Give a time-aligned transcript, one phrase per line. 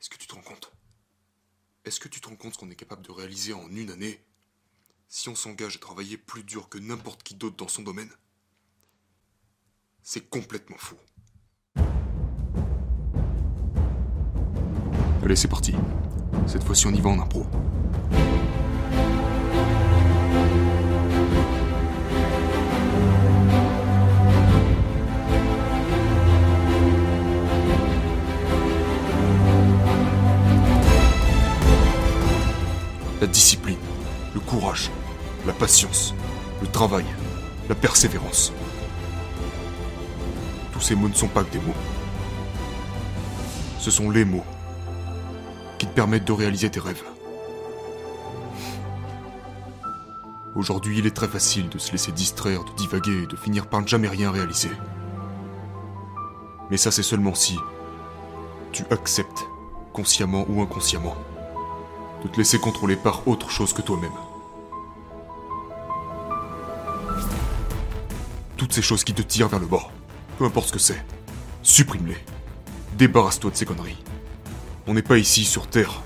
[0.00, 0.72] Est-ce que tu te rends compte?
[1.84, 4.24] Est-ce que tu te rends compte ce qu'on est capable de réaliser en une année
[5.08, 8.10] si on s'engage à travailler plus dur que n'importe qui d'autre dans son domaine?
[10.02, 10.98] C'est complètement faux.
[15.22, 15.74] Allez, c'est parti.
[16.46, 17.46] Cette fois-ci, on y va en impro.
[33.26, 33.78] La discipline,
[34.34, 34.88] le courage,
[35.48, 36.14] la patience,
[36.62, 37.04] le travail,
[37.68, 38.52] la persévérance.
[40.72, 41.74] Tous ces mots ne sont pas que des mots.
[43.80, 44.44] Ce sont les mots
[45.76, 47.02] qui te permettent de réaliser tes rêves.
[50.54, 53.82] Aujourd'hui, il est très facile de se laisser distraire, de divaguer et de finir par
[53.82, 54.70] ne jamais rien réaliser.
[56.70, 57.58] Mais ça, c'est seulement si
[58.70, 59.42] tu acceptes,
[59.92, 61.16] consciemment ou inconsciemment,
[62.26, 64.10] de te laisser contrôler par autre chose que toi-même.
[68.56, 69.88] Toutes ces choses qui te tirent vers le bas,
[70.38, 71.04] peu importe ce que c'est,
[71.62, 72.16] supprime-les.
[72.98, 74.02] Débarrasse-toi de ces conneries.
[74.86, 76.02] On n'est pas ici sur Terre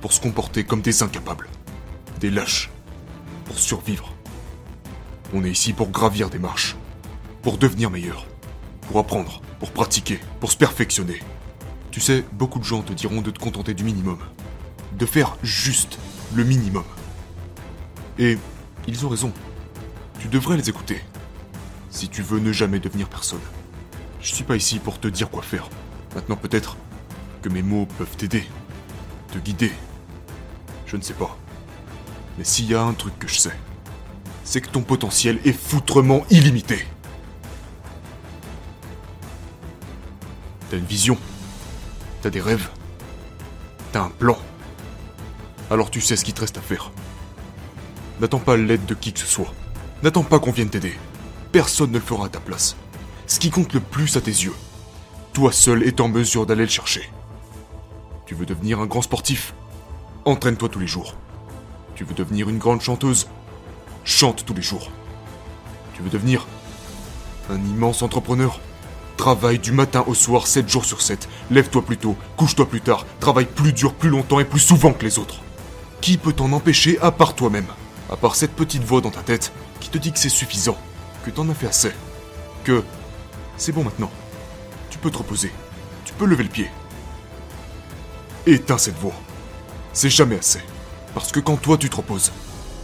[0.00, 1.48] pour se comporter comme des incapables,
[2.18, 2.70] des lâches,
[3.44, 4.12] pour survivre.
[5.32, 6.76] On est ici pour gravir des marches,
[7.42, 8.26] pour devenir meilleur,
[8.88, 11.20] pour apprendre, pour pratiquer, pour se perfectionner.
[11.90, 14.18] Tu sais, beaucoup de gens te diront de te contenter du minimum,
[14.98, 15.98] de faire juste
[16.34, 16.84] le minimum.
[18.18, 18.38] Et
[18.86, 19.32] ils ont raison.
[20.20, 21.00] Tu devrais les écouter.
[21.90, 23.40] Si tu veux ne jamais devenir personne.
[24.20, 25.68] Je suis pas ici pour te dire quoi faire.
[26.14, 26.76] Maintenant peut-être
[27.42, 28.44] que mes mots peuvent t'aider,
[29.32, 29.72] te guider.
[30.86, 31.36] Je ne sais pas.
[32.36, 33.56] Mais s'il y a un truc que je sais,
[34.44, 36.86] c'est que ton potentiel est foutrement illimité.
[40.70, 41.16] T'as une vision.
[42.22, 42.68] T'as des rêves.
[43.92, 44.38] T'as un plan.
[45.70, 46.90] Alors tu sais ce qu'il te reste à faire.
[48.20, 49.54] N'attends pas l'aide de qui que ce soit.
[50.02, 50.94] N'attends pas qu'on vienne t'aider.
[51.52, 52.74] Personne ne le fera à ta place.
[53.28, 54.54] Ce qui compte le plus à tes yeux,
[55.32, 57.08] toi seul es en mesure d'aller le chercher.
[58.26, 59.54] Tu veux devenir un grand sportif
[60.24, 61.14] Entraîne-toi tous les jours.
[61.94, 63.28] Tu veux devenir une grande chanteuse
[64.04, 64.90] Chante tous les jours.
[65.94, 66.46] Tu veux devenir
[67.48, 68.58] un immense entrepreneur
[69.16, 71.28] Travaille du matin au soir, 7 jours sur 7.
[71.50, 75.04] Lève-toi plus tôt, couche-toi plus tard, travaille plus dur, plus longtemps et plus souvent que
[75.04, 75.42] les autres.
[76.00, 77.66] Qui peut t'en empêcher à part toi-même?
[78.10, 80.76] À part cette petite voix dans ta tête qui te dit que c'est suffisant,
[81.24, 81.92] que t'en as fait assez,
[82.64, 82.82] que
[83.56, 84.10] c'est bon maintenant.
[84.88, 85.52] Tu peux te reposer,
[86.04, 86.70] tu peux lever le pied.
[88.46, 89.14] Éteins cette voix.
[89.92, 90.60] C'est jamais assez.
[91.14, 92.32] Parce que quand toi tu te reposes,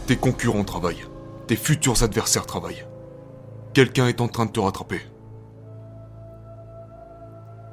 [0.05, 1.05] tes concurrents travaillent,
[1.47, 2.85] tes futurs adversaires travaillent.
[3.73, 5.01] Quelqu'un est en train de te rattraper.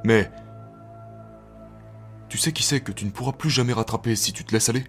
[0.05, 0.31] Mais...
[2.29, 4.69] Tu sais qui c'est que tu ne pourras plus jamais rattraper si tu te laisses
[4.69, 4.85] aller?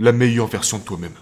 [0.00, 1.14] La meilleure version de toi-même.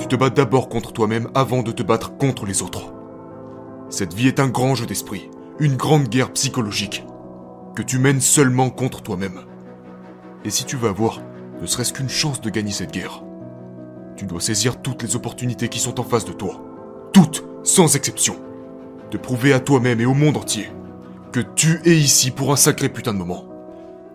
[0.00, 2.92] Tu te bats d'abord contre toi-même avant de te battre contre les autres.
[3.88, 5.30] Cette vie est un grand jeu d'esprit,
[5.60, 7.06] une grande guerre psychologique,
[7.76, 9.42] que tu mènes seulement contre toi-même.
[10.44, 11.20] Et si tu veux avoir
[11.60, 13.22] ne serait-ce qu'une chance de gagner cette guerre,
[14.16, 16.60] tu dois saisir toutes les opportunités qui sont en face de toi.
[17.12, 18.34] Toutes, sans exception
[19.12, 20.68] de prouver à toi-même et au monde entier
[21.30, 23.44] que tu es ici pour un sacré putain de moment.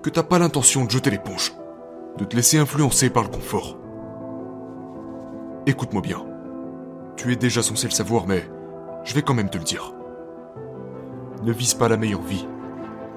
[0.01, 1.53] Que t'as pas l'intention de jeter l'éponge,
[2.17, 3.77] de te laisser influencer par le confort.
[5.65, 6.23] Écoute-moi bien.
[7.15, 8.43] Tu es déjà censé le savoir, mais
[9.03, 9.93] je vais quand même te le dire.
[11.43, 12.47] Ne vise pas la meilleure vie,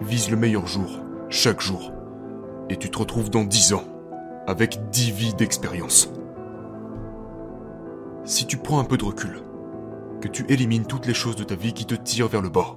[0.01, 1.93] vise le meilleur jour, chaque jour.
[2.69, 3.85] Et tu te retrouves dans dix ans,
[4.47, 6.11] avec dix vies d'expérience.
[8.25, 9.43] Si tu prends un peu de recul,
[10.21, 12.77] que tu élimines toutes les choses de ta vie qui te tirent vers le bas,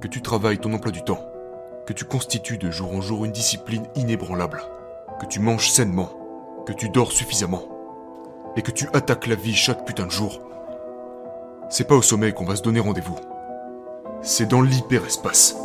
[0.00, 1.26] que tu travailles ton emploi du temps,
[1.86, 4.62] que tu constitues de jour en jour une discipline inébranlable,
[5.24, 6.10] que tu manges sainement,
[6.66, 7.62] que tu dors suffisamment,
[8.56, 10.38] et que tu attaques la vie chaque putain de jour,
[11.70, 13.16] c'est pas au sommet qu'on va se donner rendez-vous.
[14.20, 15.56] C'est dans l'hyperespace.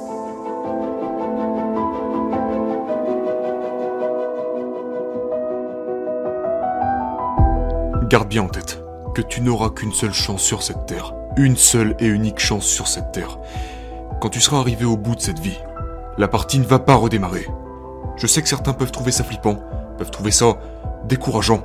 [8.07, 8.81] Garde bien en tête
[9.13, 11.13] que tu n'auras qu'une seule chance sur cette terre.
[11.35, 13.37] Une seule et unique chance sur cette terre.
[14.21, 15.59] Quand tu seras arrivé au bout de cette vie,
[16.17, 17.45] la partie ne va pas redémarrer.
[18.19, 19.57] Je sais que certains peuvent trouver ça flippant,
[19.97, 20.57] peuvent trouver ça
[21.05, 21.63] décourageant,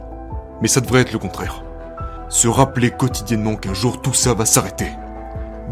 [0.63, 1.65] mais ça devrait être le contraire.
[2.29, 4.89] Se rappeler quotidiennement qu'un jour tout ça va s'arrêter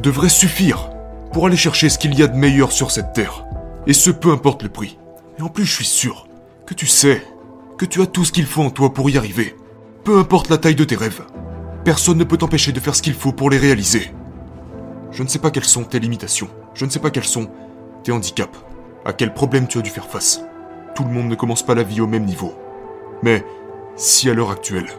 [0.02, 0.90] devrait suffire
[1.32, 3.46] pour aller chercher ce qu'il y a de meilleur sur cette terre.
[3.86, 4.98] Et ce peu importe le prix.
[5.38, 6.26] Et en plus je suis sûr
[6.66, 7.22] que tu sais
[7.78, 9.56] que tu as tout ce qu'il faut en toi pour y arriver.
[10.02, 11.22] Peu importe la taille de tes rêves.
[11.84, 14.12] Personne ne peut t'empêcher de faire ce qu'il faut pour les réaliser.
[15.12, 16.48] Je ne sais pas quelles sont tes limitations.
[16.74, 17.48] Je ne sais pas quels sont
[18.02, 18.58] tes handicaps,
[19.04, 20.42] à quels problèmes tu as dû faire face.
[20.94, 22.52] Tout le monde ne commence pas la vie au même niveau.
[23.22, 23.44] Mais
[23.96, 24.90] si à l'heure actuelle,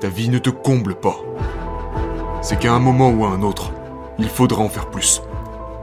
[0.00, 1.16] ta vie ne te comble pas,
[2.42, 3.72] c'est qu'à un moment ou à un autre,
[4.18, 5.22] il faudra en faire plus.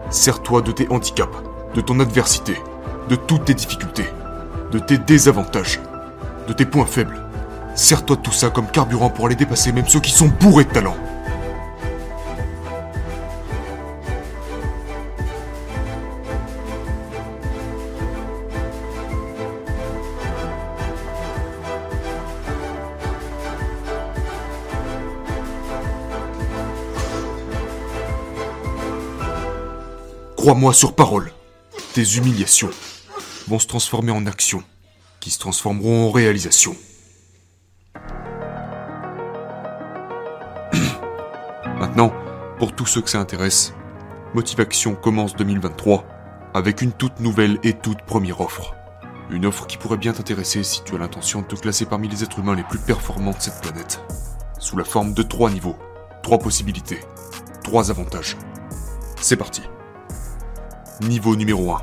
[0.09, 1.37] Sers-toi de tes handicaps,
[1.73, 2.55] de ton adversité,
[3.09, 4.07] de toutes tes difficultés,
[4.71, 5.81] de tes désavantages,
[6.47, 7.21] de tes points faibles.
[7.75, 10.69] Sers-toi de tout ça comme carburant pour aller dépasser même ceux qui sont bourrés de
[10.69, 10.95] talent.
[30.43, 31.31] Crois-moi sur parole,
[31.93, 32.69] tes humiliations
[33.47, 34.61] vont se transformer en actions,
[35.21, 36.75] qui se transformeront en réalisations.
[41.79, 42.11] Maintenant,
[42.59, 43.73] pour tous ceux que ça intéresse,
[44.33, 46.05] Motivation commence 2023
[46.53, 48.75] avec une toute nouvelle et toute première offre.
[49.29, 52.21] Une offre qui pourrait bien t'intéresser si tu as l'intention de te classer parmi les
[52.21, 54.01] êtres humains les plus performants de cette planète.
[54.59, 55.77] Sous la forme de trois niveaux,
[56.21, 56.99] trois possibilités,
[57.63, 58.35] trois avantages.
[59.21, 59.61] C'est parti.
[61.09, 61.81] Niveau numéro 1.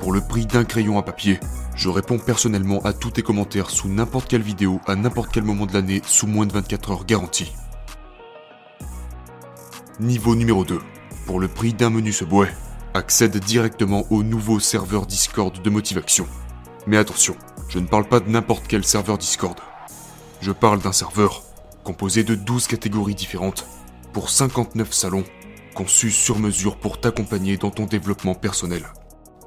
[0.00, 1.38] Pour le prix d'un crayon à papier,
[1.76, 5.66] je réponds personnellement à tous tes commentaires sous n'importe quelle vidéo à n'importe quel moment
[5.66, 7.52] de l'année sous moins de 24 heures garantie.
[10.00, 10.80] Niveau numéro 2.
[11.26, 12.48] Pour le prix d'un menu Subway,
[12.92, 16.26] accède directement au nouveau serveur Discord de Motivation.
[16.88, 17.36] Mais attention,
[17.68, 19.58] je ne parle pas de n'importe quel serveur Discord.
[20.40, 21.44] Je parle d'un serveur
[21.84, 23.64] composé de 12 catégories différentes
[24.12, 25.24] pour 59 salons
[25.76, 28.82] conçu sur mesure pour t'accompagner dans ton développement personnel.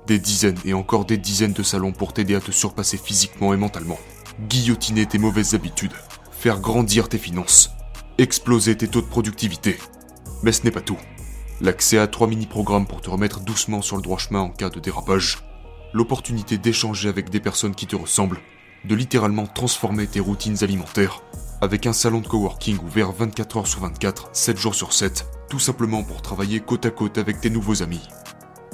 [0.06, 3.58] Des dizaines et encore des dizaines de salons pour t'aider à te surpasser physiquement et
[3.58, 4.00] mentalement.
[4.48, 5.96] Guillotiner tes mauvaises habitudes,
[6.32, 7.72] faire grandir tes finances,
[8.20, 9.80] exploser tes taux de productivité.
[10.44, 11.00] Mais ce n'est pas tout.
[11.62, 14.80] L'accès à trois mini-programmes pour te remettre doucement sur le droit chemin en cas de
[14.80, 15.40] dérapage.
[15.94, 18.40] L'opportunité d'échanger avec des personnes qui te ressemblent.
[18.86, 21.24] De littéralement transformer tes routines alimentaires
[21.62, 25.60] avec un salon de coworking ouvert 24 heures sur 24, 7 jours sur 7, tout
[25.60, 28.08] simplement pour travailler côte à côte avec tes nouveaux amis.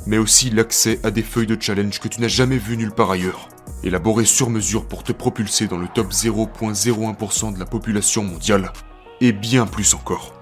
[0.05, 3.09] Mais aussi l'accès à des feuilles de challenge que tu n'as jamais vues nulle part
[3.09, 3.49] ailleurs,
[3.83, 8.71] élaborées sur mesure pour te propulser dans le top 0.01% de la population mondiale,
[9.19, 10.33] et bien plus encore.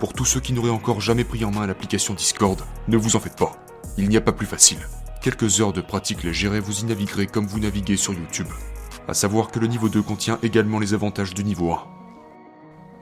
[0.00, 3.20] Pour tous ceux qui n'auraient encore jamais pris en main l'application Discord, ne vous en
[3.20, 3.56] faites pas,
[3.96, 4.78] il n'y a pas plus facile.
[5.22, 8.48] Quelques heures de pratique légère et vous y naviguerez comme vous naviguez sur YouTube
[9.08, 11.78] à savoir que le niveau 2 contient également les avantages du niveau 1.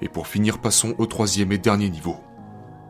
[0.00, 2.16] Et pour finir, passons au troisième et dernier niveau.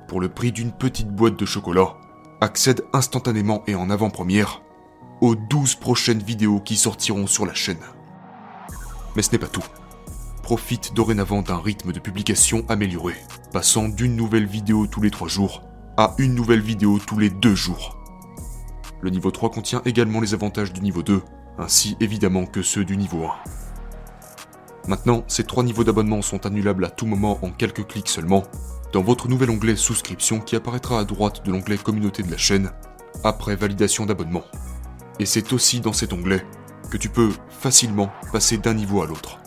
[0.09, 1.97] Pour le prix d'une petite boîte de chocolat,
[2.41, 4.62] accède instantanément et en avant-première
[5.20, 7.79] aux 12 prochaines vidéos qui sortiront sur la chaîne.
[9.14, 9.64] Mais ce n'est pas tout.
[10.43, 13.14] Profite dorénavant d'un rythme de publication amélioré,
[13.53, 15.62] passant d'une nouvelle vidéo tous les 3 jours
[15.97, 17.99] à une nouvelle vidéo tous les 2 jours.
[19.03, 21.23] Le niveau 3 contient également les avantages du niveau 2
[21.58, 23.31] ainsi évidemment que ceux du niveau 1.
[24.88, 28.43] Maintenant, ces trois niveaux d'abonnement sont annulables à tout moment en quelques clics seulement,
[28.93, 32.72] dans votre nouvel onglet souscription qui apparaîtra à droite de l'onglet communauté de la chaîne,
[33.25, 34.44] après validation d'abonnement.
[35.19, 36.44] Et c'est aussi dans cet onglet
[36.90, 39.38] que tu peux facilement passer d'un niveau à l'autre.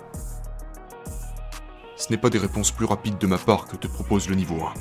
[1.97, 4.55] Ce n'est pas des réponses plus rapides de ma part que te propose le niveau
[4.55, 4.73] 1,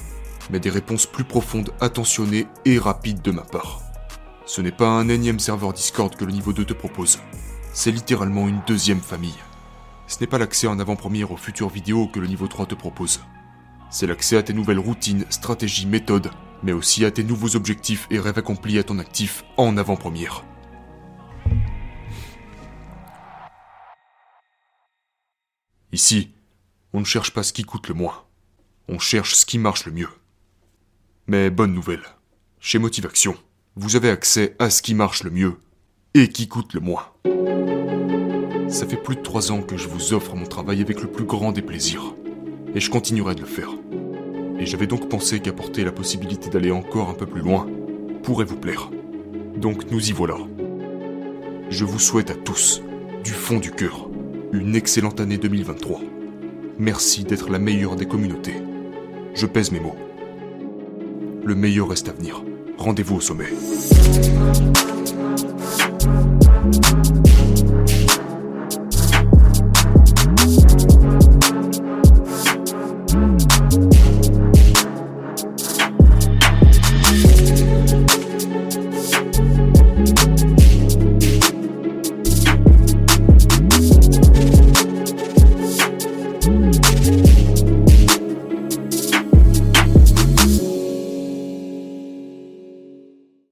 [0.50, 3.80] mais des réponses plus profondes, attentionnées et rapides de ma part.
[4.46, 7.18] Ce n'est pas un énième serveur Discord que le niveau 2 te propose.
[7.72, 9.38] C'est littéralement une deuxième famille.
[10.06, 13.20] Ce n'est pas l'accès en avant-première aux futures vidéos que le niveau 3 te propose.
[13.90, 16.30] C'est l'accès à tes nouvelles routines, stratégies, méthodes,
[16.62, 20.44] mais aussi à tes nouveaux objectifs et rêves accomplis à ton actif en avant-première.
[25.92, 26.34] Ici,
[26.92, 28.24] on ne cherche pas ce qui coûte le moins.
[28.88, 30.10] On cherche ce qui marche le mieux.
[31.28, 32.02] Mais bonne nouvelle.
[32.60, 33.36] Chez Motivation,
[33.76, 35.54] vous avez accès à ce qui marche le mieux
[36.14, 37.06] et qui coûte le moins.
[38.68, 41.24] Ça fait plus de trois ans que je vous offre mon travail avec le plus
[41.24, 42.14] grand des plaisirs,
[42.74, 43.70] et je continuerai de le faire.
[44.60, 47.66] Et j'avais donc pensé qu'apporter la possibilité d'aller encore un peu plus loin
[48.22, 48.90] pourrait vous plaire.
[49.56, 50.36] Donc nous y voilà.
[51.68, 52.80] Je vous souhaite à tous,
[53.24, 54.08] du fond du cœur,
[54.52, 56.00] une excellente année 2023.
[56.78, 58.62] Merci d'être la meilleure des communautés.
[59.34, 59.96] Je pèse mes mots.
[61.44, 62.44] Le meilleur reste à venir.
[62.78, 63.46] Rendez-vous au sommet.